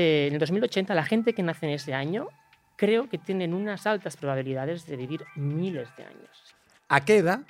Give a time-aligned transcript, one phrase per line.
[0.00, 2.28] eh, en el 2080 la gente que nace en ese año
[2.76, 6.54] creo que tienen unas altas probabilidades de vivir miles de años.
[6.88, 7.40] ¿A qué edad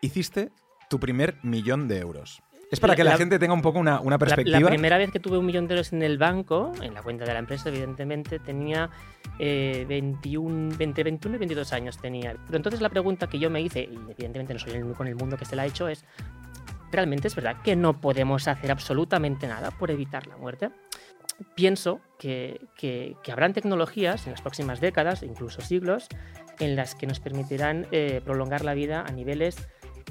[0.00, 0.50] hiciste
[0.88, 2.40] tu primer millón de euros?
[2.70, 4.60] Es para que la, gente tenga un poco una, perspectiva.
[4.60, 7.24] La, primera vez que tuve un millón de euros en el banco, en la cuenta
[7.24, 8.88] de la empresa, evidentemente, tenía
[9.38, 12.36] 21, 20, 21 y 22 años tenía.
[12.46, 15.08] Pero entonces la pregunta que yo me hice, y evidentemente no soy el único en
[15.08, 16.04] el mundo que se la ha hecho, es,
[16.92, 20.70] ¿realmente es verdad que no podemos hacer absolutamente nada por evitar la muerte?
[21.54, 26.08] Pienso que, que, habrán tecnologías en las próximas décadas, incluso siglos,
[26.58, 29.56] en las que nos permitirán eh, prolongar la vida a niveles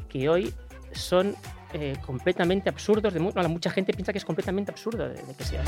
[0.09, 0.53] que hoy
[0.91, 1.35] son
[1.73, 3.13] eh, completamente absurdos.
[3.13, 5.63] De mucha gente piensa que es completamente absurdo de, que sea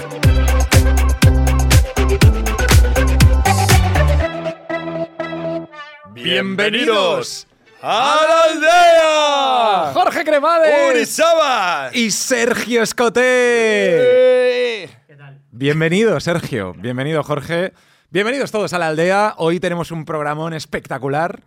[6.11, 7.47] Bienvenidos
[7.81, 9.93] a la aldea.
[9.93, 10.71] Jorge Cremades.
[11.93, 14.32] Y Sergio Escoté.
[15.55, 16.73] Bienvenido, Sergio.
[16.73, 17.73] Bienvenido, Jorge.
[18.09, 19.35] Bienvenidos todos a la aldea.
[19.37, 21.43] Hoy tenemos un programón espectacular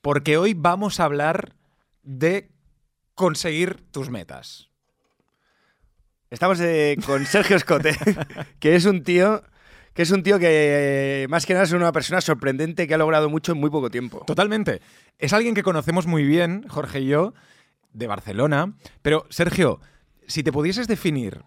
[0.00, 1.56] porque hoy vamos a hablar
[2.04, 2.52] de
[3.16, 4.70] conseguir tus metas.
[6.30, 7.96] Estamos eh, con Sergio Escote,
[8.60, 9.42] que es un tío
[9.92, 13.28] que es un tío que más que nada es una persona sorprendente que ha logrado
[13.28, 14.22] mucho en muy poco tiempo.
[14.24, 14.80] Totalmente.
[15.18, 17.34] Es alguien que conocemos muy bien, Jorge y yo,
[17.92, 18.74] de Barcelona.
[19.02, 19.80] Pero, Sergio,
[20.28, 21.42] si te pudieses definir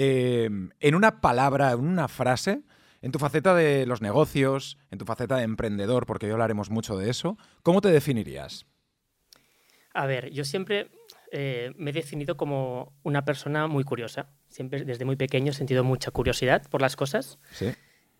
[0.00, 2.62] eh, en una palabra, en una frase,
[3.02, 6.96] en tu faceta de los negocios, en tu faceta de emprendedor, porque hoy hablaremos mucho
[6.96, 8.64] de eso, ¿cómo te definirías?
[9.92, 10.92] A ver, yo siempre
[11.32, 14.30] eh, me he definido como una persona muy curiosa.
[14.48, 17.40] Siempre desde muy pequeño he sentido mucha curiosidad por las cosas.
[17.50, 17.72] Sí.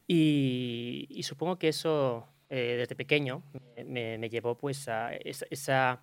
[0.08, 3.44] Y, supongo que eso eh, desde pequeño
[3.86, 6.02] me, llevó pues a esa, esa,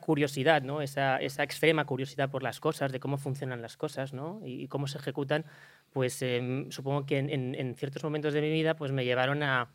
[0.00, 0.82] curiosidad, ¿no?
[0.82, 4.40] Esa, esa, extrema curiosidad por las cosas, de cómo funcionan las cosas ¿no?
[4.44, 5.44] y, cómo se ejecutan.
[5.92, 9.70] Pues em, supongo que en, ciertos momentos de mi vida pues me llevaron a,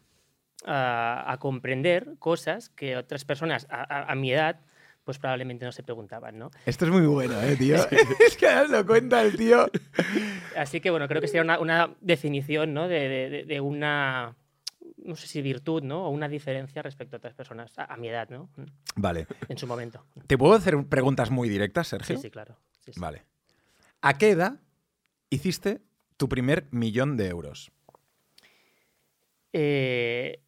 [0.65, 4.59] a, comprender cosas que otras personas a, a mi edad
[5.07, 6.51] pues probablemente no se preguntaban, ¿no?
[6.65, 7.77] Esto es muy bueno, ¿eh, tío?
[8.27, 9.71] es que lo cuenta el tío.
[10.57, 12.89] Así que, bueno, creo que sería una, definición, ¿no?
[12.89, 14.35] De, una,
[15.07, 16.05] no sé si virtud, ¿no?
[16.05, 18.49] O una diferencia respecto a otras personas, a, mi edad, ¿no?
[18.95, 19.25] Vale.
[19.47, 20.05] En su momento.
[20.27, 22.17] ¿Te puedo hacer preguntas muy directas, Sergio?
[22.17, 22.57] Sí, sí, claro.
[22.97, 23.23] Vale.
[24.01, 24.59] ¿A qué edad
[25.29, 25.81] hiciste
[26.17, 27.71] tu primer millón de euros?
[29.53, 30.41] Eh...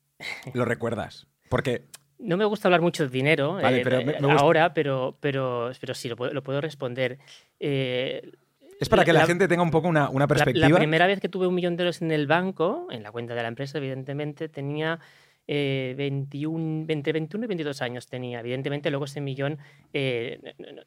[0.53, 1.27] ¿Lo recuerdas?
[1.49, 1.87] Porque
[2.19, 6.61] no me gusta hablar mucho de dinero eh, ahora, pero, pero, pero sí, lo puedo,
[6.61, 7.17] responder.
[7.59, 8.29] Eh,
[8.79, 10.69] es para que la, gente tenga un poco una, perspectiva.
[10.69, 13.35] La, primera vez que tuve un millón de euros en el banco, en la cuenta
[13.35, 14.99] de la empresa, evidentemente, tenía
[15.47, 18.39] 21, 20, 21 y 22 años tenía.
[18.39, 19.57] Evidentemente, luego ese millón,
[19.93, 20.39] eh,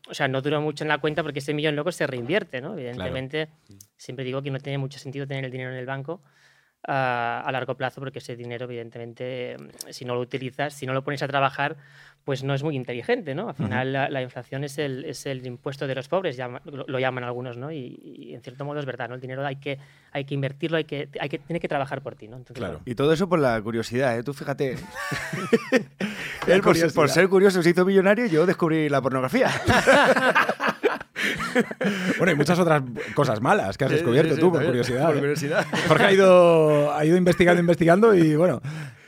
[0.09, 2.75] o sea, no duró mucho en la cuenta porque ese millón luego se reinvierte, ¿no?
[2.75, 3.49] Evidentemente,
[3.97, 6.23] siempre digo que no tiene mucho sentido tener el dinero en el banco
[6.87, 9.57] a, largo plazo, porque ese dinero, evidentemente,
[9.91, 11.77] si no lo utilizas, si no lo pones a trabajar,
[12.25, 13.49] pues no es muy inteligente, ¿no?
[13.49, 17.57] Al final la, inflación es el, es el impuesto de los pobres, lo, llaman algunos,
[17.57, 17.73] ¿no?
[17.73, 19.17] Y, en cierto modo es verdad, ¿no?
[19.17, 19.79] El dinero hay que,
[20.13, 22.43] hay que invertirlo, hay que, hay que, tiene que trabajar por ti, ¿no?
[22.55, 22.81] claro.
[22.85, 24.23] Y todo eso por la curiosidad, ¿eh?
[24.23, 24.73] Tú fíjate.
[26.47, 29.51] Él por, por, ser curioso se hizo millonario y yo descubrí la pornografía.
[32.19, 32.83] bueno, y muchas otras
[33.15, 35.07] cosas malas que has descubierto tú, por curiosidad.
[35.07, 35.21] Por ¿eh?
[35.21, 35.67] curiosidad.
[35.89, 38.61] Jorge ha ido, ha ido investigando, investigando y bueno,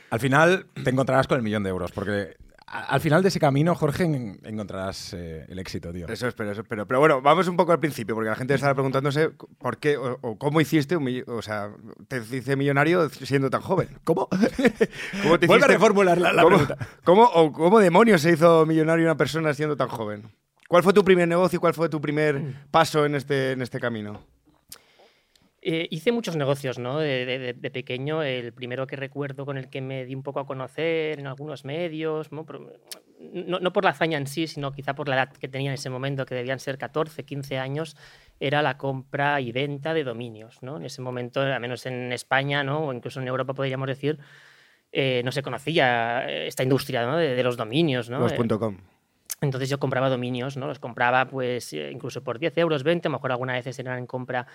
[0.09, 2.35] al final te encontrarás con el millón de euros, porque
[2.67, 4.03] al final de ese camino, Jorge,
[4.43, 6.07] encontrarás eh, el éxito, tío.
[6.07, 6.87] Eso espero, eso espero.
[6.87, 10.37] Pero bueno, vamos un poco al principio, porque la gente estará preguntándose por qué o,
[10.37, 11.69] cómo hiciste un O sea,
[12.07, 13.89] te hice millonario siendo tan joven.
[14.03, 14.27] ¿Cómo?
[15.23, 16.77] ¿Cómo te Vuelve a reformular la, pregunta.
[17.03, 20.23] ¿cómo, o, ¿Cómo demonios se hizo millonario una persona siendo tan joven?
[20.67, 23.79] ¿Cuál fue tu primer negocio y cuál fue tu primer paso en este, en este
[23.79, 24.23] camino?
[25.67, 26.99] Eh, hice muchos negocios, ¿no?
[26.99, 28.21] De, pequeño.
[28.21, 31.65] El primero que recuerdo con el que me di un poco a conocer en algunos
[31.65, 32.45] medios, ¿no?
[33.33, 35.89] No, por la hazaña en sí, sino quizá por la edad que tenía en ese
[35.89, 37.97] momento, que debían ser 14, 15 años,
[38.39, 40.77] era la compra y venta de dominios, ¿no?
[40.77, 42.85] En ese momento, al menos en España, ¿no?
[42.85, 44.19] O incluso en Europa podríamos decir,
[44.91, 48.19] eh, no se conocía esta industria de, los dominios, ¿no?
[48.19, 48.33] Los.
[49.41, 50.67] Entonces yo compraba dominios, ¿no?
[50.67, 54.07] Los compraba pues eh, incluso por 10 euros, 20, a lo mejor algunas veces eran
[54.07, 54.47] compras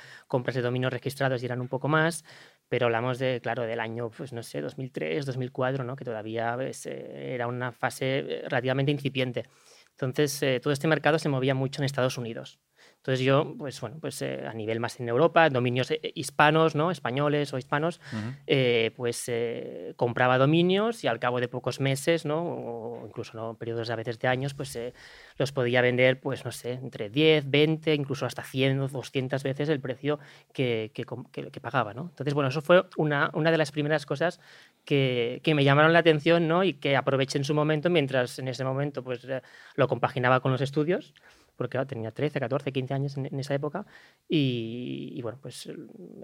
[0.55, 2.25] de dominios registrados y eran un poco más,
[2.69, 5.97] pero hablamos de, claro, del año, pues no sé, 2003, 2004, ¿no?
[5.97, 9.49] Que todavía pues, eh, era una fase eh, relativamente incipiente.
[9.91, 12.59] Entonces todo este mercado se movía mucho en Estados Unidos.
[13.01, 16.91] Entonces yo, pues bueno, pues eh, a nivel más en Europa, dominios eh, hispanos, ¿no?
[16.91, 17.99] Españoles o hispanos,
[18.47, 19.31] eh, pues
[19.97, 22.43] compraba dominios y al cabo de pocos meses, ¿no?
[22.43, 23.55] O incluso ¿no?
[23.55, 24.79] periodos a veces de años, pues
[25.39, 29.71] los podía vender, pues no sé, entre 10, 20, incluso hasta 100 o 200 veces
[29.71, 30.19] el precio
[30.53, 31.07] que, que,
[31.51, 32.03] que, pagaba, ¿no?
[32.11, 34.41] Entonces, bueno, eso fue una, una de las primeras cosas
[34.85, 36.65] que, que, me llamaron la atención, ¿no?
[36.65, 39.27] Y que aproveché en su momento, mientras en ese momento, pues
[39.75, 41.15] lo compaginaba con los estudios
[41.61, 43.85] porque tenía 13, 14, 15 años en, esa época
[44.27, 45.69] y, bueno, pues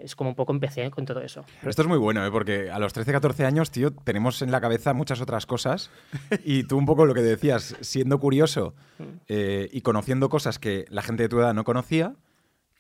[0.00, 1.44] es como un poco empecé con todo eso.
[1.62, 2.30] esto es muy bueno, ¿eh?
[2.30, 5.90] porque a los 13, 14 años, tío, tenemos en la cabeza muchas otras cosas
[6.42, 9.02] y tú un poco lo que decías, siendo curioso mm.
[9.28, 12.16] eh, y conociendo cosas que la gente de tu edad no conocía,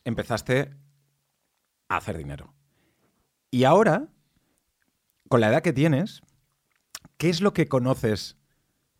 [0.04, 0.70] empezaste
[1.90, 2.54] a hacer dinero.
[3.50, 4.08] Y ahora,
[5.28, 6.22] con la edad que tienes,
[7.18, 8.38] ¿qué es lo que conoces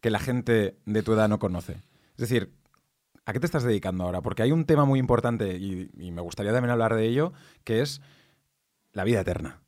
[0.02, 1.80] que la gente de tu edad no conoce?
[2.18, 2.52] Es decir,
[3.26, 4.22] ¿A qué te estás dedicando ahora?
[4.22, 7.32] Porque hay un tema muy importante y, me gustaría también hablar de ello,
[7.64, 8.00] que es
[8.92, 9.60] la vida eterna.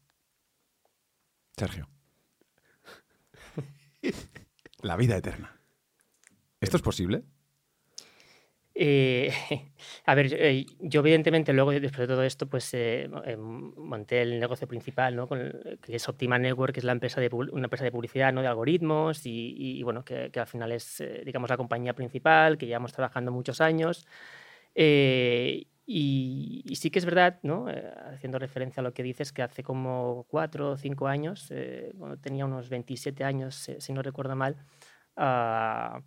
[1.56, 1.88] Sergio.
[4.80, 5.60] la vida eterna.
[6.60, 7.24] ¿Esto es posible?
[8.80, 9.32] Eh,
[10.06, 14.68] a ver, eh, yo evidentemente luego, después de todo esto, pues eh, monté el negocio
[14.68, 15.26] principal, ¿no?
[15.26, 18.40] que es Optima Network, que es la empresa de, una empresa de publicidad, ¿no?
[18.40, 23.32] de algoritmos, y, bueno, que, al final es, digamos, la compañía principal, que llevamos trabajando
[23.32, 24.06] muchos años.
[24.76, 25.66] Y,
[26.76, 27.66] sí que es verdad, ¿no?
[28.12, 31.52] haciendo referencia a lo que dices, que hace como cuatro o cinco años,
[32.20, 34.56] tenía unos 27 años, si no recuerdo mal,
[35.16, 36.00] uh,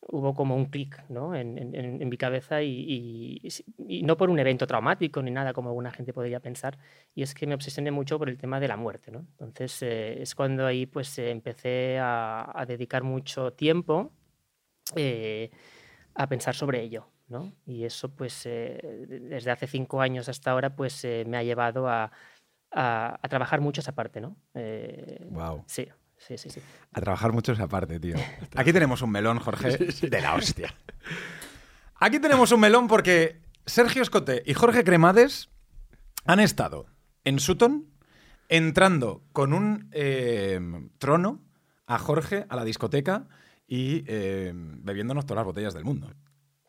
[0.00, 1.34] hubo como un clic ¿no?
[1.34, 3.40] en, en, mi cabeza y,
[3.88, 6.78] y, no por un evento traumático ni nada como alguna gente podría pensar,
[7.14, 9.10] y es que me obsesioné mucho por el tema de la muerte.
[9.10, 9.26] ¿no?
[9.32, 14.12] Entonces eh, es cuando ahí pues eh, empecé a, a, dedicar mucho tiempo
[14.96, 15.50] eh,
[16.14, 17.08] a pensar sobre ello.
[17.28, 17.52] ¿no?
[17.66, 22.10] Y eso pues desde hace cinco años hasta ahora pues me ha llevado a,
[22.70, 24.22] a, a, trabajar mucho esa parte.
[24.22, 24.36] ¿no?
[25.30, 25.62] wow.
[25.66, 25.88] Sí.
[26.18, 26.60] Sí, sí, sí.
[26.92, 28.16] A trabajar mucho esa parte, tío.
[28.56, 30.74] Aquí tenemos un melón, Jorge, de la hostia.
[31.96, 35.48] Aquí tenemos un melón porque Sergio Escote y Jorge Cremades
[36.24, 36.86] han estado
[37.24, 37.86] en Sutton
[38.48, 40.60] entrando con un eh,
[40.98, 41.40] trono
[41.86, 43.26] a Jorge a la discoteca
[43.66, 46.10] y eh, bebiéndonos todas las botellas del mundo.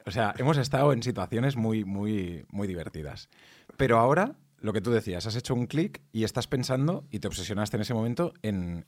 [0.06, 3.30] O sea, hemos estado en situaciones muy, muy, muy divertidas.
[3.78, 7.28] Pero ahora lo que tú decías, has hecho un clic y estás pensando y te
[7.28, 8.86] obsesionaste en ese momento en,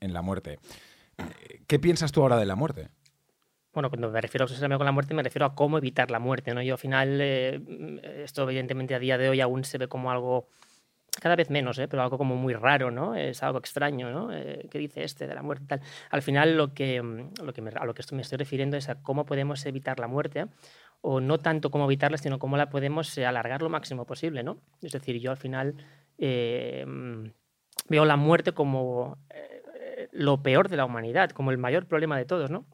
[0.00, 0.58] la muerte.
[1.66, 2.88] ¿Qué piensas tú ahora de la muerte?
[3.72, 6.20] Bueno, cuando me refiero a obsesionarme con la muerte, me refiero a cómo evitar la
[6.20, 6.54] muerte.
[6.54, 6.62] ¿no?
[6.62, 7.60] Yo al final, eh,
[8.24, 10.48] esto evidentemente a día de hoy aún se ve como algo,
[11.20, 11.88] cada vez menos, ¿eh?
[11.88, 13.16] pero algo como muy raro, ¿no?
[13.16, 14.32] Es algo extraño, ¿no?
[14.32, 15.64] Eh, ¿Qué dice este de la muerte?
[15.66, 15.80] Tal.
[16.10, 17.02] Al final lo que,
[17.42, 20.06] lo que a lo que esto me estoy refiriendo es a cómo podemos evitar la
[20.06, 20.46] muerte
[21.06, 24.56] o no tanto cómo evitarla, sino cómo la podemos eh, alargar lo máximo posible, ¿no?
[24.80, 25.74] Es decir, yo al final
[26.16, 26.82] eh,
[27.90, 32.24] veo la muerte como eh, lo peor de la humanidad, como el mayor problema de
[32.24, 32.64] todos, ¿no?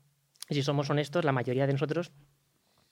[0.49, 2.12] Y si somos honestos, la mayoría de nosotros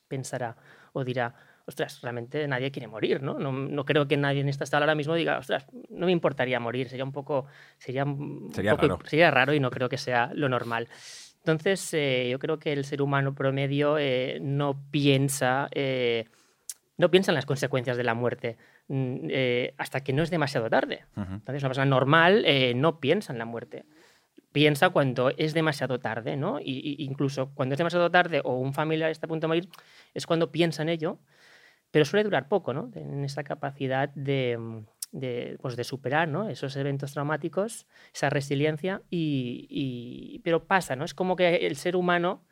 [0.09, 0.57] pensará
[0.93, 1.37] o dirá,
[1.67, 3.39] ostras, realmente nadie quiere morir, ¿no?
[3.39, 6.89] No, creo que nadie en esta sala ahora mismo diga, ostras, no me importaría morir,
[6.89, 7.47] sería un poco,
[7.79, 8.05] sería,
[8.53, 8.99] sería, raro.
[9.05, 10.89] sería raro y no creo que sea lo normal.
[11.41, 15.69] Entonces, eh, yo creo que el ser humano promedio eh, no piensa...
[15.73, 16.27] Eh,
[16.97, 18.57] no piensa en las consecuencias de la muerte
[18.89, 19.29] mm,
[19.79, 21.05] hasta que no es demasiado tarde.
[21.15, 22.45] Entonces, una persona normal
[22.75, 23.85] no piensa en la muerte.
[24.51, 26.59] Piensa cuando es demasiado tarde, ¿no?
[26.59, 29.69] Y, incluso cuando es demasiado tarde o un familiar está a punto de morir,
[30.13, 31.21] es cuando piensa en ello,
[31.93, 32.91] pero suele durar poco, ¿no?
[32.97, 40.41] En esa capacidad de, mm, de, pues de superar esos eventos traumáticos, esa resiliencia, y,
[40.45, 41.05] pero pasa, ¿no?
[41.05, 42.45] Es como que el ser humano,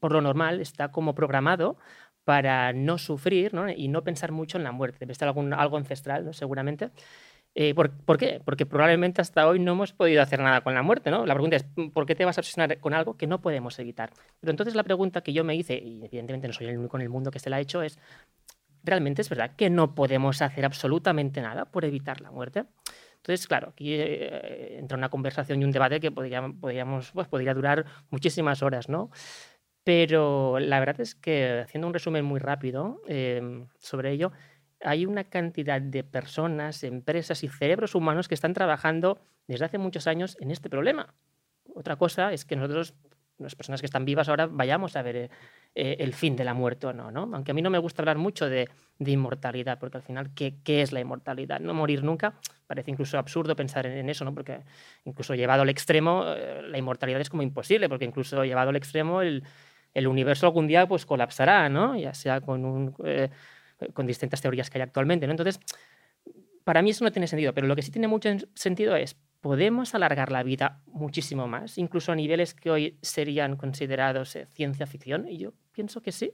[0.00, 1.76] por lo normal, está como programado
[2.24, 4.98] para no sufrir y no pensar mucho en la muerte.
[5.00, 6.90] Debe estar algún, algo ancestral, seguramente.
[7.54, 8.40] Eh, ¿por, ¿por, qué?
[8.42, 11.26] Porque probablemente hasta hoy no hemos podido hacer nada con la muerte, ¿no?
[11.26, 14.10] La pregunta es, ¿por qué te vas a obsesionar con algo que no podemos evitar?
[14.40, 17.02] Pero entonces la pregunta que yo me hice, y evidentemente no soy el único en
[17.02, 17.98] el mundo que se la ha hecho, es,
[18.84, 22.64] realmente es verdad que no podemos hacer absolutamente nada por evitar la muerte.
[23.16, 27.84] Entonces, claro, aquí eh, entra una conversación y un debate que podríamos, pues, podría durar
[28.10, 29.10] muchísimas horas, ¿no?
[29.84, 34.32] Pero la verdad es que, haciendo un resumen muy rápido em, sobre ello,
[34.80, 40.06] hay una cantidad de personas, empresas y cerebros humanos que están trabajando desde hace muchos
[40.06, 41.14] años en este problema.
[41.74, 42.94] Otra cosa es que nosotros
[43.42, 45.30] las personas que están vivas ahora vayamos a ver eh,
[45.74, 47.28] eh, el fin de la muerte o no, ¿no?
[47.32, 48.68] Aunque a mí no me gusta hablar mucho de,
[48.98, 51.60] inmortalidad, porque al final, ¿qué, es la inmortalidad?
[51.60, 52.34] No morir nunca,
[52.66, 54.32] parece incluso absurdo pensar en, eso, ¿no?
[54.32, 54.60] Porque
[55.04, 59.22] incluso llevado al extremo, eh, la inmortalidad es como imposible, porque incluso llevado al extremo
[59.22, 59.42] el,
[59.94, 61.96] universo algún día pues colapsará, ¿no?
[61.96, 62.94] Ya sea con un
[63.92, 65.26] con distintas teorías que hay actualmente.
[65.26, 65.32] ¿no?
[65.32, 65.58] Entonces,
[66.64, 69.94] para mí eso no tiene sentido, pero lo que sí tiene mucho sentido es, ¿podemos
[69.94, 75.28] alargar la vida muchísimo más, incluso a niveles que hoy serían considerados eh, ciencia ficción?
[75.28, 76.32] Y yo pienso que sí.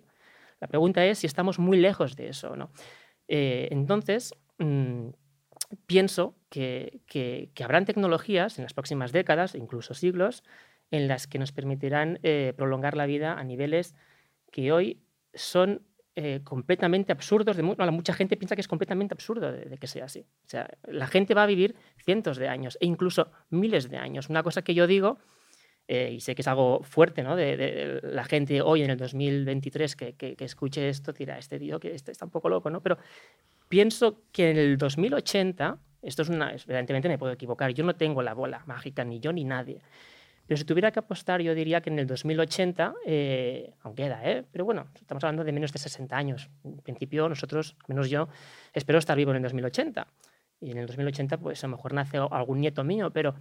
[0.60, 2.70] La pregunta es si estamos muy lejos de eso o no.
[3.26, 5.08] Eh, entonces, mm,
[5.86, 7.00] pienso que,
[7.64, 10.44] habrán tecnologías en las próximas décadas, incluso siglos,
[10.90, 13.94] en las que nos permitirán eh, prolongar la vida a niveles
[14.50, 15.00] que hoy
[15.32, 15.82] son
[16.20, 17.56] eh, completamente absurdos.
[17.56, 20.26] De, mucha gente piensa que es completamente absurdo de, que sea así.
[20.44, 24.28] O sea, la gente va a vivir cientos de años e incluso miles de años.
[24.28, 25.18] Una cosa que yo digo,
[25.86, 27.36] eh, y sé que es algo fuerte, ¿no?
[27.36, 31.94] De, la gente hoy en el 2023 que, que, escuche esto, dirá, este tío que
[31.94, 32.82] este está un poco loco, ¿no?
[32.82, 32.98] Pero
[33.68, 38.22] pienso que en el 2080, esto es una, evidentemente me puedo equivocar, yo no tengo
[38.22, 39.82] la bola mágica, ni yo ni nadie.
[40.48, 44.44] Pero si tuviera que apostar, yo diría que en el 2080, eh, aunque queda, ¿eh?
[44.50, 46.48] pero bueno, estamos hablando de menos de 60 años.
[46.64, 48.28] En principio, nosotros, menos yo,
[48.72, 50.06] espero estar vivo en el 2080.
[50.60, 53.34] Y en el 2080, pues a lo mejor nace algún nieto mío, pero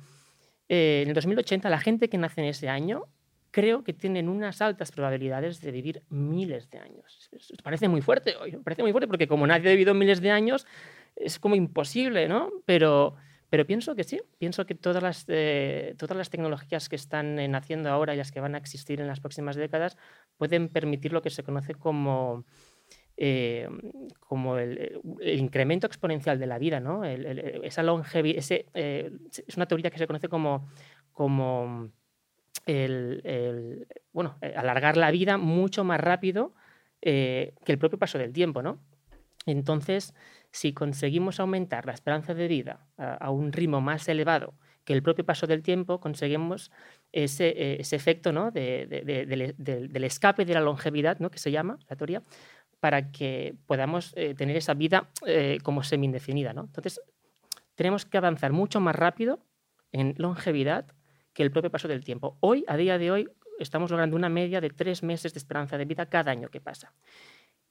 [0.68, 3.06] eh, en el 2080, la gente que nace en ese año,
[3.52, 7.30] creo que tienen unas altas probabilidades de vivir miles de años.
[7.64, 10.68] parece muy fuerte hoy, parece muy fuerte porque como nadie ha vivido miles de años,
[11.16, 12.52] es como imposible, ¿no?
[12.66, 13.16] Pero
[13.50, 17.48] pero pienso que sí, pienso que todas las, eh, todas las tecnologías que están eh,
[17.48, 19.98] naciendo ahora y las que van a existir en las próximas décadas
[20.38, 22.44] pueden permitir lo que se conoce como,
[23.16, 23.70] eh,
[24.20, 27.06] como el, incremento exponencial de la vida, ¿no?
[27.06, 30.68] esa longevidad, es una teoría que se conoce como,
[31.14, 31.90] como
[32.66, 36.54] el, bueno, alargar la vida mucho más rápido
[37.00, 38.82] que el propio paso del tiempo, ¿no?
[39.46, 40.14] Entonces,
[40.58, 45.24] si conseguimos aumentar la esperanza de vida a, un ritmo más elevado que el propio
[45.24, 46.72] paso del tiempo, conseguimos
[47.12, 48.50] ese, eh, efecto ¿no?
[48.50, 51.30] del escape de la longevidad, ¿no?
[51.30, 52.24] que se llama la teoría,
[52.80, 56.54] para que podamos eh, tener esa vida eh, como semi-indefinida.
[56.54, 56.62] ¿no?
[56.62, 57.02] Entonces,
[57.76, 59.46] tenemos que avanzar mucho más rápido
[59.92, 60.88] en longevidad
[61.34, 62.36] que el propio paso del tiempo.
[62.40, 65.86] Hoy, a día de hoy, estamos logrando una media de tres meses de esperanza de
[65.86, 66.96] vida cada año que pasa.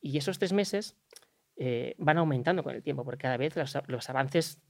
[0.01, 0.95] Y esos tres meses
[1.57, 4.61] eh, van aumentando con el tiempo, porque cada vez los, avances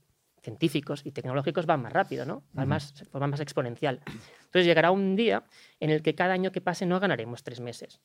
[0.42, 2.44] científicos y tecnológicos van más rápido, ¿no?
[2.52, 4.00] Van, más, van más exponencial.
[4.06, 5.44] Entonces llegará un día
[5.80, 8.00] en el que cada año que pase no ganaremos tres meses,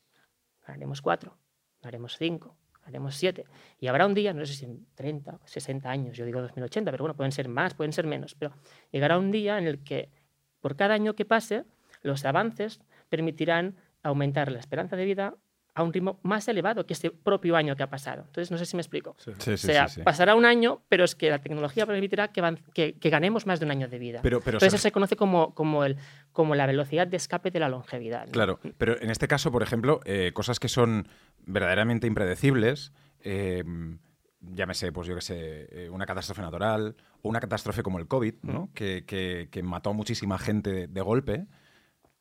[0.65, 1.37] ganaremos cuatro,
[1.81, 3.45] ganaremos cinco, ganaremos siete.
[3.79, 7.03] Y habrá un día, no sé si en 30, 60 años, yo digo 2080, pero
[7.03, 8.53] bueno, pueden ser más, pueden ser menos, pero
[8.91, 10.09] llegará un día en el que
[10.61, 11.65] por cada año que pase,
[12.01, 15.35] los avances permitirán aumentar la esperanza de vida
[15.73, 18.23] a un ritmo más elevado que este propio año que ha pasado.
[18.27, 19.15] Entonces, no sé si me explico.
[19.17, 23.59] o sea, pasará un año, pero es que la tecnología permitirá que, que, ganemos más
[23.59, 24.19] de un año de vida.
[24.21, 25.97] Pero, pero, Entonces, eso se conoce como, como, el,
[26.33, 28.29] como la velocidad de escape de la longevidad.
[28.31, 31.07] Claro, pero en este caso, por ejemplo, eh, cosas que son
[31.45, 33.63] verdaderamente impredecibles, eh,
[34.41, 38.35] llámese, pues yo que sé, eh, una catástrofe natural o una catástrofe como el COVID,
[38.41, 38.69] ¿no?
[38.73, 41.45] que, que, mató a muchísima gente de golpe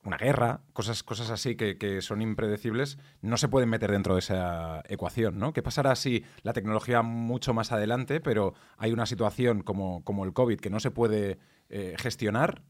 [0.02, 4.82] una guerra, cosas, cosas así que, son impredecibles, no se pueden meter dentro de esa
[4.88, 5.52] ecuación, ¿no?
[5.52, 10.32] ¿Qué pasará si la tecnología mucho más adelante, pero hay una situación como, como el
[10.32, 11.38] COVID que no se puede
[11.68, 12.62] eh, gestionar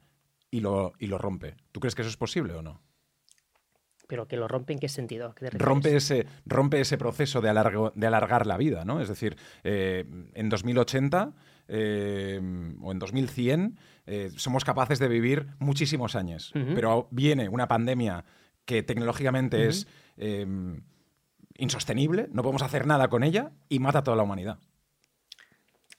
[0.51, 1.57] y lo, y lo rompe?
[1.73, 2.81] ¿Tú crees que eso es posible o no?
[4.09, 5.37] ¿Pero que lo rompe en qué sentido?
[5.53, 9.01] rompe, ese, rompe ese proceso de, de alargar la vida, ¿no?
[9.01, 11.33] Es decir, eh, en 2080
[11.69, 12.41] eh,
[12.83, 13.79] o en 2100
[14.13, 16.53] eh, somos capaces de vivir muchísimos años.
[16.53, 18.25] Pero viene una pandemia
[18.65, 19.87] que tecnológicamente es
[20.17, 20.83] em,
[21.57, 24.59] insostenible, no podemos hacer nada con ella y mata a toda la humanidad.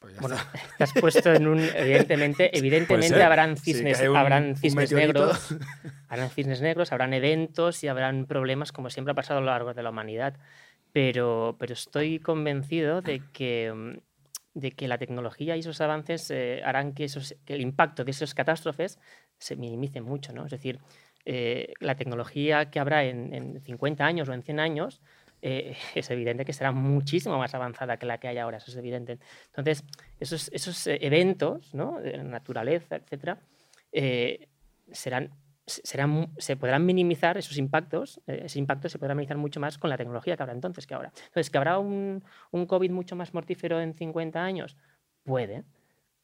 [0.01, 0.35] Pues bueno,
[0.77, 1.59] te has puesto en un.
[1.59, 5.55] Evidentemente, evidentemente habrán cisnes, habrán cisnes negros.
[6.09, 9.73] Habrán cisnes negros, habrán eventos y habrán problemas, como siempre ha pasado a lo largo
[9.73, 10.35] de la humanidad.
[10.91, 14.01] Pero, pero estoy convencido de que
[14.53, 18.11] de que la tecnología y esos avances eh, harán que, esos, que, el impacto de
[18.11, 18.99] esas catástrofes
[19.37, 20.33] se minimice mucho.
[20.33, 20.45] ¿no?
[20.45, 20.79] Es decir,
[21.25, 25.01] eh, la tecnología que habrá en, 50 años o en 100 años
[25.41, 28.77] eh, es evidente que será muchísimo más avanzada que la que hay ahora, eso es
[28.77, 29.19] evidente.
[29.47, 29.85] Entonces,
[30.19, 31.99] esos, esos eventos, ¿no?
[31.99, 33.39] de naturaleza, etcétera,
[34.91, 35.31] serán
[35.65, 39.97] se podrán minimizar esos impactos, eh, ese impacto se podrá minimizar mucho más con la
[39.97, 41.11] tecnología que habrá entonces que ahora.
[41.15, 44.75] Entonces, ¿que habrá un, un COVID mucho más mortífero en 50 años?
[45.23, 45.63] Puede,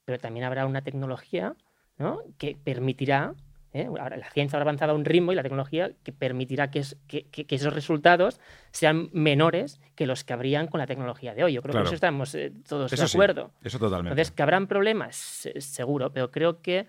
[0.06, 1.56] pero también habrá una tecnología
[1.98, 2.22] ¿no?
[2.38, 3.36] que permitirá,
[3.74, 3.90] ¿eh?
[3.94, 7.56] la ciencia habrá avanzado a un ritmo y la tecnología que permitirá que, que, que,
[7.56, 8.40] esos resultados
[8.72, 11.54] sean menores que los que habrían con la tecnología de hoy.
[11.54, 13.52] Yo creo que eso estamos eh, todos de acuerdo.
[13.64, 14.14] eso totalmente.
[14.14, 16.88] Entonces, que habrán problemas, seguro, pero creo que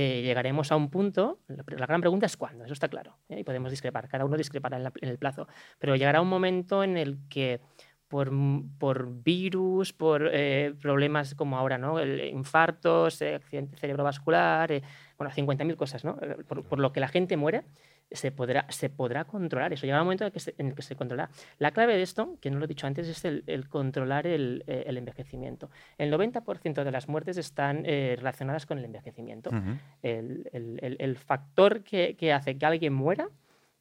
[0.00, 3.40] eh, llegaremos a un punto, la, gran pregunta es cuándo, eso está claro, ¿eh?
[3.40, 5.48] y podemos discrepar, cada uno discrepará en, el plazo,
[5.80, 7.60] pero llegará un momento en el que
[8.06, 8.30] por,
[8.78, 11.98] por virus, por eh, problemas como ahora, ¿no?
[11.98, 14.70] El, infartos, accidente cerebrovascular,
[15.18, 16.16] bueno, 50.000 cosas, ¿no?
[16.46, 17.64] Por, por, lo que la gente muere,
[18.10, 19.86] se podrá, se podrá controlar eso.
[19.86, 21.30] Llega un momento en el que se, en el que se controla.
[21.58, 24.64] La clave de esto, que no lo he dicho antes, es el, el controlar el,
[24.66, 25.70] el, envejecimiento.
[25.98, 29.50] El 90% de las muertes están relacionadas con el envejecimiento.
[29.50, 29.78] Uh -huh.
[30.02, 33.28] el, el, factor que, que hace que alguien muera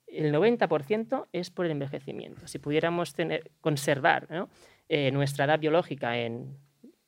[0.07, 2.47] el 90% es por el envejecimiento.
[2.47, 4.49] Si pudiéramos tener, conservar ¿no?
[4.89, 6.57] eh, nuestra edad biológica en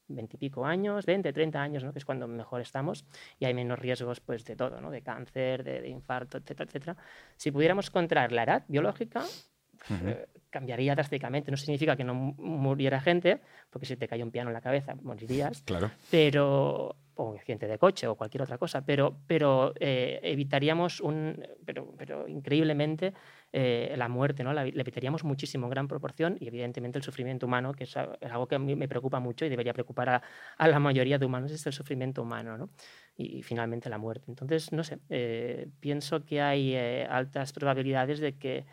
[0.10, 1.94] 20 y pico años, 20, 30 años, ¿no?
[1.94, 3.06] que es cuando mejor estamos,
[3.40, 4.92] y hay menos riesgos pues, de todo, ¿no?
[4.92, 6.98] de cáncer, de, de infarto, etcétera, etcétera.
[7.38, 10.10] Si pudiéramos controlar la edad biológica, uh -huh.
[10.10, 11.52] eh, cambiaría drásticamente.
[11.52, 14.96] No significa que no muriera gente, porque si te cae un piano en la cabeza
[14.96, 15.92] morirías, claro.
[16.10, 21.46] pero o un accidente de coche o cualquier otra cosa, pero, pero eh, evitaríamos un,
[21.66, 23.14] pero, pero increíblemente
[23.52, 24.54] eh, la muerte, ¿no?
[24.54, 28.48] La, le evitaríamos muchísimo en gran proporción y evidentemente el sufrimiento humano, que es algo
[28.48, 30.22] que a mí me preocupa mucho y debería preocupar a,
[30.58, 32.70] a la mayoría de humanos, es el sufrimiento humano, ¿no?
[33.18, 34.26] Y, y finalmente la muerte.
[34.30, 38.66] Entonces, no sé, eh, pienso que hay eh, altas probabilidades de que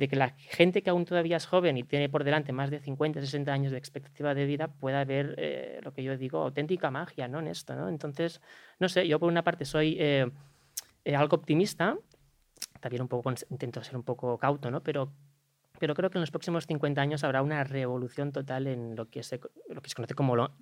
[0.00, 2.80] de que la gente que aún todavía es joven y tiene por delante más de
[2.80, 6.90] 50, 60 años de expectativa de vida pueda ver eh, lo que yo digo, auténtica
[6.90, 7.38] magia ¿no?
[7.38, 7.74] en esto.
[7.74, 7.86] ¿no?
[7.90, 8.40] Entonces,
[8.78, 10.26] no sé, yo por una parte soy eh,
[11.04, 11.98] eh, algo optimista,
[12.80, 14.82] también un poco intento ser un poco cauto, ¿no?
[14.82, 15.12] pero,
[15.78, 19.22] pero creo que en los próximos 50 años habrá una revolución total en lo que
[19.22, 19.38] se,
[19.68, 20.52] lo que se conoce como lo,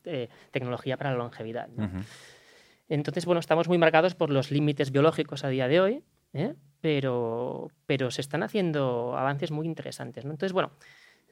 [0.50, 1.68] tecnología para la longevidad.
[1.68, 1.84] ¿no?
[1.84, 2.04] Uh -huh.
[2.88, 6.54] Entonces, bueno, estamos muy marcados por los límites biológicos a día de hoy, ¿eh?
[6.80, 10.24] pero, pero se están haciendo avances muy interesantes.
[10.24, 10.30] ¿no?
[10.30, 10.72] Entonces, bueno,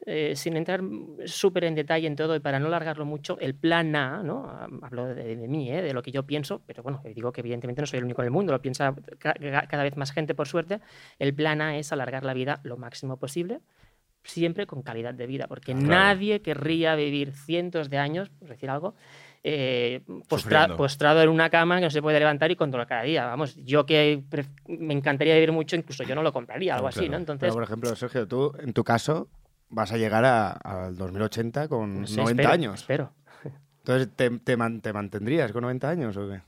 [0.05, 0.81] eh, sin entrar
[1.25, 4.47] súper en detalle en todo y para no alargarlo mucho, el plan A, ¿no?
[4.81, 5.81] hablo de, de mí, ¿eh?
[5.81, 8.27] de lo que yo pienso, pero bueno, digo que evidentemente no soy el único en
[8.27, 9.33] el mundo, lo piensa ca
[9.67, 10.81] cada vez más gente por suerte,
[11.17, 13.59] el plan A es alargar la vida lo máximo posible,
[14.23, 15.87] siempre con calidad de vida, porque claro.
[15.87, 18.95] nadie querría vivir cientos de años, por decir algo,
[19.49, 23.25] eh, postra postrado en una cama que no se puede levantar y controlar cada día.
[23.27, 24.21] Vamos, yo que
[24.67, 27.15] me encantaría vivir mucho, incluso yo no lo compraría, algo claro, así, ¿no?
[27.15, 29.29] Entonces, Pero, por ejemplo, Sergio, tú, en tu caso,
[29.69, 32.81] vas a llegar al 2080 con no sé, 90 espero, años.
[32.81, 33.13] Espero.
[33.77, 36.41] Entonces, ¿te, te, man, ¿te, mantendrías con 90 años o qué?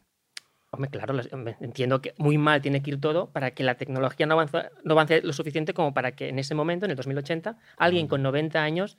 [0.72, 1.18] Hombre, claro,
[1.62, 4.92] entiendo que muy mal tiene que ir todo para que la tecnología no avance, no
[4.92, 8.62] avance lo suficiente como para que en ese momento, en el 2080, alguien con 90
[8.62, 8.98] años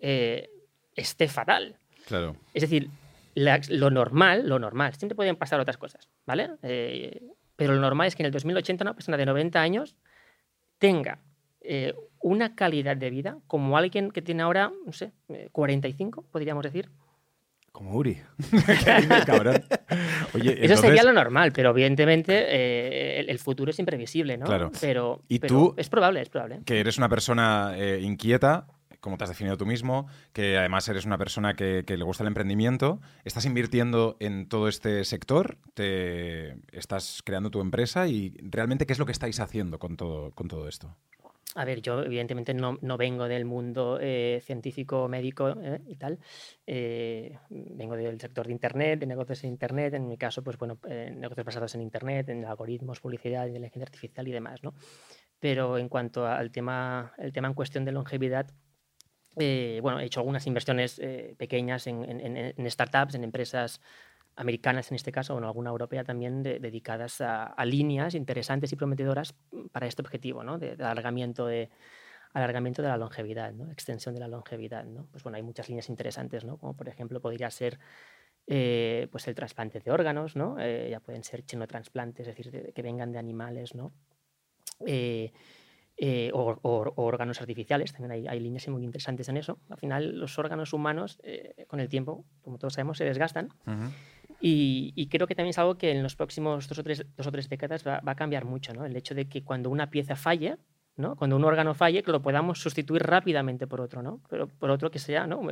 [0.00, 0.48] eh,
[0.96, 1.76] esté fatal.
[2.06, 2.36] Claro.
[2.54, 2.88] Es decir,
[3.34, 6.50] la, lo normal, lo normal, siempre pueden pasar otras cosas, ¿vale?
[6.62, 7.20] Eh,
[7.56, 9.96] pero lo normal es que en el 2080 una persona de 90 años
[10.78, 11.20] tenga
[11.60, 15.12] eh, una calidad de vida como alguien que tiene ahora, no sé,
[15.52, 16.90] 45, podríamos decir.
[17.72, 18.18] Como Uri.
[19.26, 19.64] Cabrón.
[20.34, 20.80] Oye, Eso entonces...
[20.80, 24.46] sería lo normal, pero evidentemente eh, el, el, futuro es imprevisible, ¿no?
[24.46, 24.70] Claro.
[24.80, 26.60] Pero, ¿Y pero tú, es probable, es probable.
[26.64, 28.68] Que eres una persona eh, inquieta,
[29.04, 32.28] como te has definido tú mismo, que además eres una persona que, le gusta el
[32.28, 35.58] emprendimiento, ¿estás invirtiendo en todo este sector?
[35.74, 38.08] ¿Te ¿Estás creando tu empresa?
[38.08, 40.96] ¿Y realmente qué es lo que estáis haciendo con todo, con todo esto?
[41.54, 46.18] A ver, yo evidentemente no, no vengo del mundo eh, científico, médico eh, y tal.
[46.66, 49.92] Eh, vengo del sector de Internet, de negocios en Internet.
[49.92, 50.78] En mi caso, pues bueno,
[51.14, 54.72] negocios basados en Internet, en algoritmos, publicidad, inteligencia artificial y demás, ¿no?
[55.38, 58.46] Pero en cuanto al tema, el tema en cuestión de longevidad,
[59.38, 63.80] eh, bueno, he hecho algunas inversiones eh, pequeñas en, en, en, startups, en empresas
[64.36, 68.72] americanas en este caso, o en alguna europea también, de, dedicadas a, a, líneas interesantes
[68.72, 69.34] y prometedoras
[69.72, 70.58] para este objetivo, ¿no?
[70.58, 71.70] De, de alargamiento de
[72.32, 73.70] alargamiento de la longevidad, ¿no?
[73.70, 74.84] extensión de la longevidad.
[74.84, 75.06] ¿no?
[75.12, 76.58] Pues bueno, hay muchas líneas interesantes, ¿no?
[76.58, 77.78] como por ejemplo podría ser
[78.46, 80.56] eh, pues el trasplante de órganos, ¿no?
[80.60, 83.94] Eh, ya pueden ser chenotransplantes, es decir, de, que vengan de animales, ¿no?
[84.86, 85.32] Eh,
[85.96, 86.58] eh, o,
[86.96, 89.58] órganos artificiales, también hay, hay, líneas muy interesantes en eso.
[89.70, 93.50] Al final, los órganos humanos, eh, con el tiempo, como todos sabemos, se desgastan.
[93.66, 93.90] Uh -huh.
[94.40, 97.26] y, y, creo que también es algo que en los próximos dos o tres, dos
[97.26, 98.84] o tres décadas va, va, a cambiar mucho, ¿no?
[98.84, 100.56] El hecho de que cuando una pieza falle,
[100.96, 101.16] ¿no?
[101.16, 104.20] Cuando un órgano falle, que lo podamos sustituir rápidamente por otro, ¿no?
[104.28, 105.42] Pero por otro que sea, ¿no?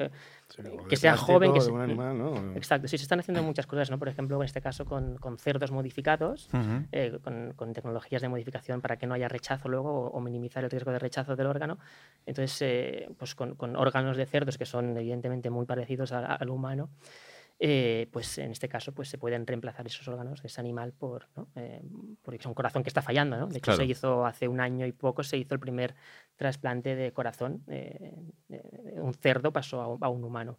[0.48, 1.82] Sí, que sea joven, que sea...
[1.82, 2.52] Animal, ¿no?
[2.54, 3.98] Exacto, sí, se están haciendo muchas cosas, ¿no?
[3.98, 6.86] Por ejemplo, en este caso con, con cerdos modificados, uh -huh.
[6.92, 10.62] eh, con, con, tecnologías de modificación para que no haya rechazo luego o, o minimizar
[10.62, 11.78] el riesgo de rechazo del órgano.
[12.24, 16.50] Entonces, eh, pues con, con, órganos de cerdos que son evidentemente muy parecidos a, al
[16.50, 16.88] humano,
[17.64, 21.28] eh, pues en este caso pues se pueden reemplazar esos órganos de ese animal por,
[21.36, 21.46] ¿no?
[21.54, 21.80] eh,
[22.20, 23.36] por un corazón que está fallando.
[23.36, 23.46] ¿no?
[23.46, 23.76] De hecho, claro.
[23.76, 25.94] se hizo hace un año y poco, se hizo el primer
[26.34, 27.62] trasplante de corazón.
[27.68, 28.16] Eh,
[28.94, 30.58] un cerdo pasó a, a un humano.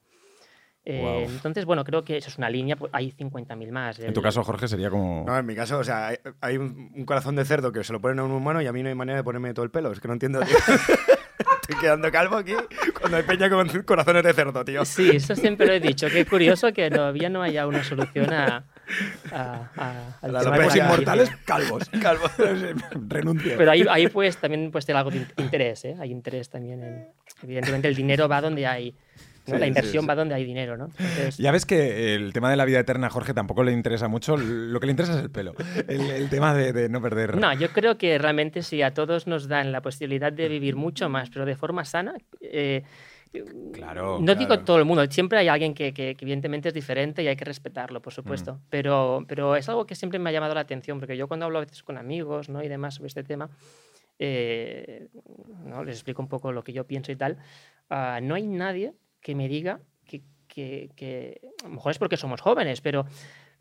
[0.85, 1.29] Eh, wow.
[1.29, 3.99] Entonces, bueno, creo que eso es una línea, pues hay 50.000 más.
[3.99, 5.25] En tu caso, Jorge, sería como...
[5.25, 7.91] No, en mi caso, o sea, hay, hay un, un, corazón de cerdo que se
[7.91, 9.71] lo ponen a un humano y a mí no hay manera de ponerme todo el
[9.71, 10.39] pelo, es que no entiendo.
[11.63, 12.53] estoy quedando calvo aquí
[12.99, 14.85] cuando hay peña con corazones de cerdo, tío.
[14.85, 16.07] Sí, eso siempre lo he dicho.
[16.09, 18.65] Qué curioso que todavía no haya una solución a,
[19.31, 19.69] a,
[20.21, 20.83] a- la alopecia.
[20.85, 21.89] inmortales calvos.
[22.01, 22.25] Calvo.
[23.07, 23.55] Renuncio.
[23.57, 25.95] Pero ahí, ahí pues también pues tiene algo de in- interés, ¿eh?
[25.99, 27.07] Hay interés también en...
[27.41, 28.95] Evidentemente el dinero va donde hay...
[29.47, 29.53] ¿no?
[29.55, 30.07] Sí, la sí, inversión sí.
[30.07, 30.85] va donde hay dinero, ¿no?
[30.85, 34.07] Entonces, Ya ves que el tema de la vida eterna a Jorge tampoco le interesa
[34.07, 34.37] mucho.
[34.37, 35.53] Lo que le interesa es el pelo.
[35.87, 37.35] El, el tema de, de no perder.
[37.37, 41.09] No, yo creo que realmente si a todos nos dan la posibilidad de vivir mucho
[41.09, 42.83] más, pero de forma sana, eh,
[43.73, 44.19] Claro.
[44.19, 44.39] no claro.
[44.39, 47.35] digo todo el mundo, siempre hay alguien que, que- que evidentemente es diferente y hay
[47.35, 50.99] que respetarlo, por supuesto, pero, pero es algo que siempre me ha llamado la atención,
[50.99, 52.61] porque yo cuando hablo a veces con amigos ¿no?
[52.63, 53.49] y demás sobre este tema,
[54.19, 55.07] eh,
[55.65, 55.83] ¿no?
[55.83, 57.37] les explico un poco lo que yo pienso y tal,
[57.89, 62.17] ah, no hay nadie que me diga que, que- que- a lo mejor es porque
[62.17, 63.05] somos jóvenes, pero,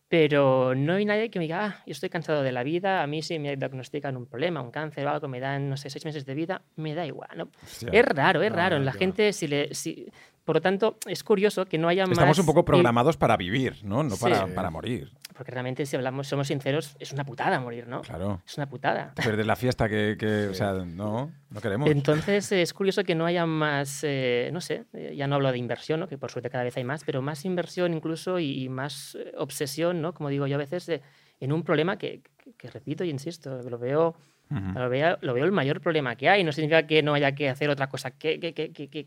[0.09, 3.07] pero no hay nadie que me diga, ah, yo estoy cansado de la vida, a
[3.07, 6.05] mí si me diagnostican un problema, un cáncer o algo, me dan, no sé, seis
[6.05, 7.49] meses de vida, me da igual, ¿no?
[7.63, 7.89] Hostia.
[7.93, 8.79] Es raro, es No, raro.
[8.79, 10.07] no, la gente, si le, si,
[10.45, 12.13] por lo tanto, es curioso que no haya más.
[12.13, 14.03] Estamos un poco y- programados para vivir, ¿no?
[14.03, 14.53] No para, Sí.
[14.55, 15.13] para morir.
[15.35, 18.03] Porque realmente, si hablamos, somos sinceros, es una putada morir, ¿no?
[18.03, 18.43] Claro.
[18.47, 19.15] Es una putada.
[19.15, 21.89] Perder la fiesta que, que, o sea, no, no queremos.
[21.91, 25.59] Entonces es curioso que no haya más, eh, no sé, eh, ya no hablo de
[25.59, 26.07] inversión, ¿no?
[26.09, 29.33] que por suerte cada vez hay más, pero más inversión incluso y, y más eh,
[29.39, 30.13] obsesión, ¿no?
[30.13, 31.03] como digo yo a veces, eh,
[31.41, 34.15] en un problema que, que- que repito y insisto, lo veo,
[34.53, 34.79] Ujú.
[34.79, 36.45] lo, veo, el mayor problema que hay.
[36.45, 38.39] No significa que no haya que hacer otra cosa que,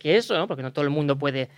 [0.04, 0.48] eso, ¿no?
[0.48, 1.50] porque no todo el mundo puede,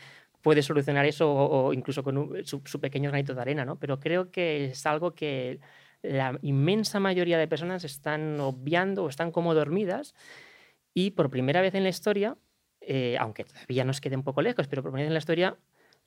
[0.41, 3.78] puede solucionar eso o, o incluso con un- su, su pequeño granito de arena, ¿no?
[3.78, 5.60] pero creo que es algo que
[6.02, 10.13] la inmensa mayoría de personas están obviando o están como dormidas
[10.93, 12.38] y por primera vez en la historia,
[12.82, 15.58] eh, aunque todavía nos quede un poco lejos, pero por primera vez en la historia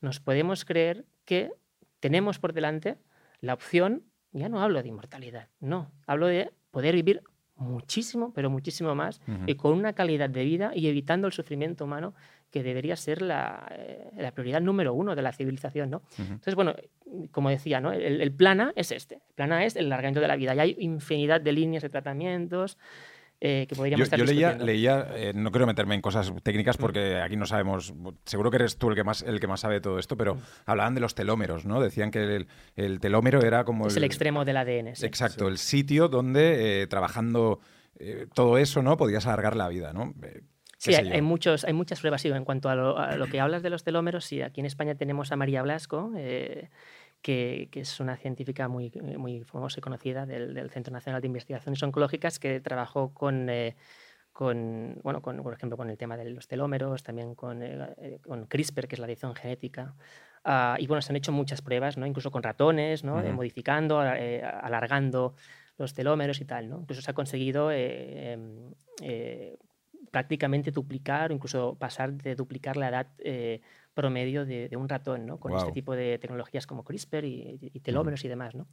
[0.00, 1.52] nos podemos creer que
[2.00, 2.96] tenemos por delante
[3.40, 7.22] la opción, ya no hablo de inmortalidad, no, hablo de poder vivir
[7.60, 12.14] muchísimo, pero muchísimo más, y con una calidad de vida y evitando el sufrimiento humano
[12.50, 15.98] que debería ser la, eh, la prioridad número uno de la civilización, ¿no?
[15.98, 16.22] Ujú.
[16.22, 16.74] Entonces, bueno,
[17.30, 17.92] como decía, ¿no?
[17.92, 19.16] el, el plan A es este.
[19.16, 20.54] El plan A es el alargamiento de la vida.
[20.54, 22.76] Y hay infinidad de líneas de tratamientos
[23.40, 26.80] eh, que podríamos Yo, estar yo leía, eh, no quiero meterme en cosas técnicas Mm.
[26.80, 27.94] porque aquí no sabemos,
[28.26, 30.34] seguro que eres tú el que más, el que más sabe de todo esto, pero
[30.34, 30.40] Mm.
[30.66, 31.80] hablaban de los telómeros, ¿no?
[31.80, 34.94] Decían que el, el telómero era como es el extremo del ADN.
[34.94, 35.06] sí.
[35.06, 37.60] Exacto, el sitio donde eh, trabajando
[38.34, 38.96] todo eso, ¿no?
[38.96, 40.14] Podías alargar la vida, ¿no?
[40.78, 42.22] Sí, hay, muchos, hay muchas pruebas.
[42.22, 44.66] Sí, en cuanto a lo, a lo que hablas de los telómeros, sí, aquí en
[44.66, 46.70] España tenemos a María Blasco, eh,
[47.22, 51.26] que, que es una científica muy, muy famosa y conocida del, del Centro Nacional de
[51.26, 53.76] Investigaciones Oncológicas, que trabajó con, eh,
[54.32, 58.18] con, bueno, con, por ejemplo, con el tema de los telómeros, también con, eh, eh,
[58.22, 59.94] con CRISPR, que es la edición genética.
[60.44, 62.06] Ah, y bueno, se han hecho muchas pruebas, ¿no?
[62.06, 63.20] incluso con ratones, ¿no?
[63.20, 63.34] Eh, Ujú.
[63.34, 65.34] modificando, eh, alargando
[65.76, 66.68] los telómeros y tal.
[66.68, 66.80] ¿no?
[66.80, 69.58] Incluso se ha conseguido eh, em, eh,
[70.10, 73.60] prácticamente duplicar o incluso pasar de duplicar la edad eh,
[74.00, 75.38] promedio de, de un ratón, ¿no?
[75.38, 78.66] Con este tipo de tecnologías como CRISPR y, y telómeros y demás, ¿no?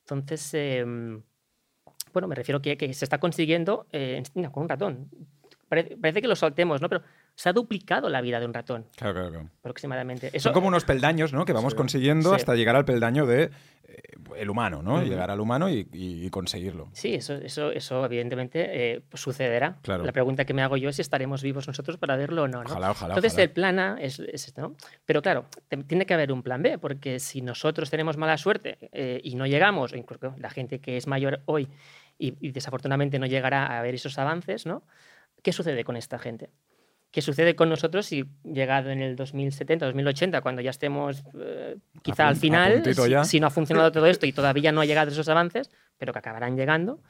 [0.00, 1.22] Entonces, em,
[2.12, 5.08] bueno, me refiero que, que se está consiguiendo eh, con un ratón.
[5.68, 6.88] Parece, parece que lo soltemos, ¿no?
[6.88, 7.02] Pero
[7.34, 9.48] se ha duplicado la vida de un ratón, Claro, claro, claro.
[9.60, 10.26] aproximadamente.
[10.34, 11.44] Eso, Son como unos peldaños, ¿no?
[11.46, 11.76] Que vamos Sí.
[11.78, 12.36] consiguiendo Sí.
[12.36, 13.50] hasta llegar al peldaño de
[14.36, 15.02] el humano, ¿no?
[15.02, 16.88] Llegar al humano y, conseguirlo.
[16.92, 19.78] Sí, eso, eso, eso evidentemente eh, pues sucederá.
[19.82, 20.04] Claro.
[20.04, 22.62] La pregunta que me hago yo es si estaremos vivos nosotros para verlo o no.
[22.64, 22.70] ¿no?
[22.70, 23.12] Ojalá, ojalá.
[23.14, 23.42] Entonces ojalá.
[23.44, 24.76] el plan A es, es esto, ¿no?
[25.04, 28.78] Pero claro, te- tiene que haber un plan B, porque si nosotros tenemos mala suerte
[28.92, 31.68] eh, y no llegamos, o incluso la gente que es mayor hoy
[32.18, 34.82] y, y desafortunadamente no llegará a ver esos avances, ¿no?
[35.42, 36.50] ¿Qué sucede con esta gente?
[37.12, 42.26] ¿Qué sucede con nosotros si llegado en el 2070, 2080, cuando ya estemos eh, quizá
[42.26, 45.28] al final, si, si no ha funcionado todo esto y todavía no ha llegado esos
[45.28, 47.00] avances, pero que acabarán llegando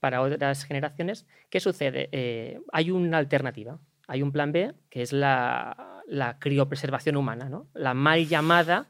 [0.00, 2.08] para otras generaciones, ¿qué sucede?
[2.12, 7.68] Eh, hay una alternativa, hay un plan B, que es la, la criopreservación humana, ¿no?
[7.74, 8.88] la mal llamada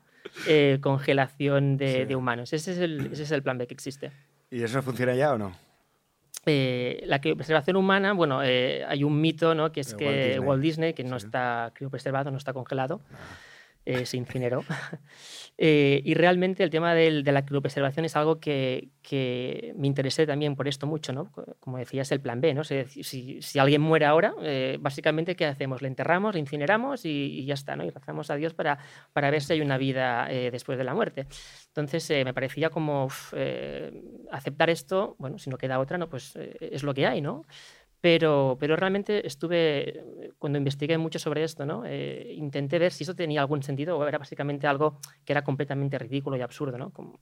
[0.49, 2.05] eh, congelación de, Sí.
[2.07, 2.53] de humanos.
[2.55, 4.11] Ese es, el, ese es el plan B que existe.
[4.51, 5.53] ¿Y eso funciona ya o no?
[6.47, 9.73] Eh, la criopreservación humana, bueno, eh, hay un mito, ¿no?
[9.73, 10.39] Que es que Walt Disney.
[10.49, 11.27] Walt Disney, que no Sí.
[11.27, 13.01] está criopreservado, no está congelado,
[13.87, 14.65] eh, se incineró.
[15.57, 20.27] Eh, y realmente el tema del- de la criopreservación es algo que, que me interesé
[20.27, 21.31] también por esto mucho, ¿no?
[21.31, 22.63] Co- Como decía, es el plan B, ¿no?
[22.63, 25.81] Decir, Si, si alguien muere ahora, eh, básicamente, ¿qué hacemos?
[25.83, 27.85] Le enterramos, le incineramos y, y ya está, ¿no?
[27.85, 28.79] Y rezamos a Dios para,
[29.13, 31.27] para ver si hay una vida eh, después de la muerte.
[31.69, 33.93] Entonces, eh, me parecía como uf, eh,
[34.33, 37.43] aceptar esto, bueno, si no queda otra, no, pues es lo que hay, ¿no?
[38.05, 41.85] Pero, pero realmente estuve, cuando investigué mucho sobre esto, ¿no?
[41.87, 45.99] Eh, intenté ver si eso tenía algún sentido o era básicamente algo que era completamente
[45.99, 46.77] ridículo y absurdo.
[46.77, 46.91] ¿no?
[46.91, 47.19] Como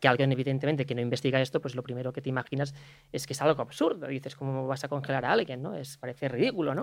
[0.00, 2.74] que alguien, evidentemente, que no investiga esto, pues lo primero que te imaginas
[3.12, 4.08] es que es algo absurdo.
[4.08, 5.62] Dices, ¿cómo vas a congelar a alguien?
[5.62, 5.76] ¿no?
[5.76, 6.74] Es, parece ridículo.
[6.74, 6.82] ¿no?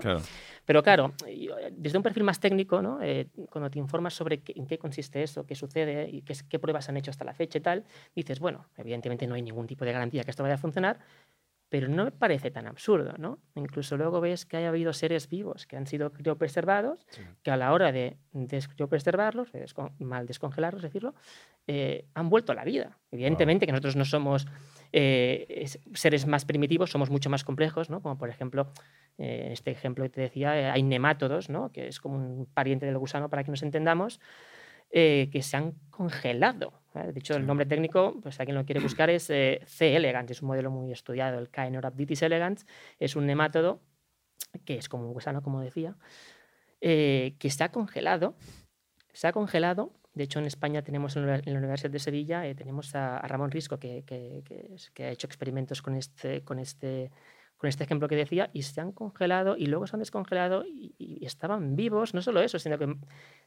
[0.63, 1.12] Pero claro,
[1.69, 3.01] desde un perfil más técnico, ¿no?
[3.01, 6.88] Eh, cuando te informas sobre en qué consiste eso, qué sucede y qué, qué pruebas
[6.88, 7.84] han hecho hasta la fecha y tal,
[8.15, 10.99] dices, bueno, evidentemente no hay ningún tipo de garantía que esto vaya a funcionar,
[11.73, 13.39] pero no me parece tan absurdo, ¿no?
[13.55, 17.03] Incluso luego ves que ha habido seres vivos que han sido criopreservados,
[17.41, 18.17] que a la hora de
[18.75, 19.49] criopreservarlos,
[19.97, 21.15] mal descongelarlos, decirlo,
[21.65, 22.99] eh, han vuelto a la vida.
[23.09, 24.45] Evidentemente que nosotros no somos
[24.91, 28.03] eh, seres más primitivos, somos mucho más complejos, ¿no?
[28.03, 28.71] Como por ejemplo,
[29.17, 31.71] eh, este ejemplo que te decía, hay nemátodos, ¿no?
[31.71, 34.19] Que es como un pariente del gusano para que nos entendamos,
[34.91, 39.10] que se han congelado de hecho, el nombre técnico, pues a quien lo quiere buscar,
[39.10, 39.95] es eh, C.
[39.95, 42.65] elegans, es un modelo muy estudiado, el Caenorhabditis elegans,
[42.99, 43.82] es un nemátodo
[44.65, 45.95] que es como un gusano, como decía,
[46.82, 48.36] eh, que está congelado,
[49.12, 52.93] se ha congelado, de hecho en España tenemos en la Universidad de Sevilla, eh, tenemos
[52.93, 54.43] a, Ramón Risco que, que,
[54.93, 57.12] que, ha hecho experimentos con este, con este
[57.63, 61.26] con este ejemplo que decía, y se han congelado y luego se han descongelado y,
[61.26, 62.93] estaban vivos, no solo eso, sino que,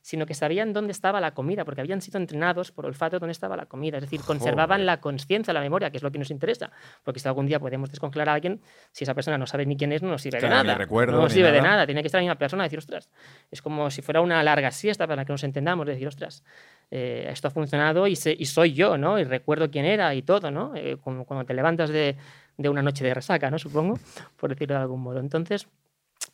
[0.01, 3.59] sino que sabían dónde estaba la comida, porque habían sido entrenados por olfato dónde estaba
[3.59, 6.71] la comida, es decir, conservaban la conciencia, la memoria, que es lo que nos interesa,
[7.05, 9.93] porque si algún día podemos descongelar a alguien, si esa persona no sabe ni quién
[9.93, 10.77] es, no nos sirve de nada.
[10.77, 13.11] Recuerdo, no nos sirve de nada, tiene que estar la misma persona y decir, ostras,
[13.51, 16.43] es como si fuera una larga siesta para que nos entendamos, decir, ostras,
[16.91, 19.19] eh, esto ha funcionado y, y, soy yo, ¿no?
[19.19, 20.73] Y recuerdo quién era y todo, ¿no?
[20.75, 22.17] Eh, cuando te levantas de
[22.57, 23.59] de una noche de resaca, ¿no?
[23.59, 23.99] Supongo,
[24.37, 25.21] por decirlo de algún modo.
[25.21, 25.69] Entonces,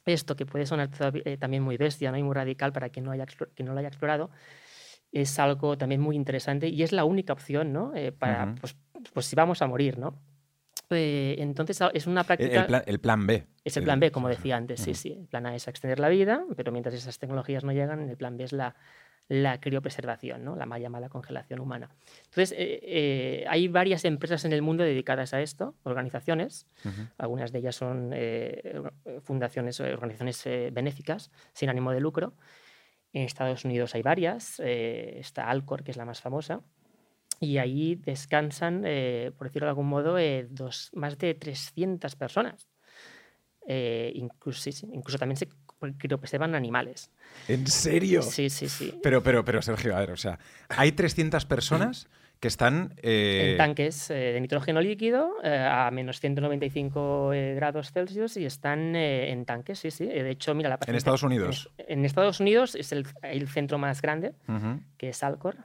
[0.07, 0.91] esto que puede sonar
[1.25, 2.19] eh, también muy bestia ¿no?
[2.19, 4.31] y muy radical para quien no, haya, quien no lo haya explorado,
[5.11, 7.95] es algo también muy interesante y es la única opción, ¿no?
[7.95, 8.77] Eh, para, pues,
[9.13, 10.19] pues, si vamos a morir, ¿no?
[10.89, 12.67] Eh, entonces es una práctica...
[12.87, 13.47] El plan, B.
[13.65, 15.13] Es el plan B, como decía antes, sí, sí.
[15.13, 18.37] El plan A es extender la vida, pero mientras esas tecnologías no llegan, el plan
[18.37, 18.75] B es la,
[19.29, 20.57] la criopreservación, ¿no?
[20.57, 21.91] la mal llamada congelación humana.
[22.25, 26.67] Entonces, eh, eh, hay varias empresas en el mundo dedicadas a esto, organizaciones,
[27.19, 28.83] algunas de ellas son eh,
[29.23, 32.35] fundaciones, organizaciones benéficas sin ánimo de lucro.
[33.13, 36.61] En Estados Unidos hay varias, está Alcor, que es la más famosa,
[37.41, 38.83] y ahí descansan,
[39.37, 40.17] por decirlo de algún modo,
[40.49, 42.69] dos, más de 300 personas.
[43.67, 45.49] incluso, incluso, también se
[45.99, 47.11] criopreservan animales.
[47.49, 48.23] ¿En serio?
[48.23, 48.99] Sí, sí, sí.
[49.03, 52.09] Pero, pero, pero, Sergio, a ver, o sea, hay 300 personas
[52.43, 52.93] que están...
[53.03, 58.97] Eh, en tanques eh, de nitrógeno líquido eh, a menos 195 grados Celsius y están
[58.97, 60.07] en tanques, sí, sí.
[60.07, 61.71] De hecho, mira la ¿En Estados Unidos?
[61.79, 63.07] En, Estados Unidos es el,
[63.47, 64.35] centro más grande,
[64.99, 65.57] que es Alcor,